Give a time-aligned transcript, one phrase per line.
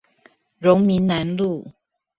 [0.61, 1.73] 榮民南路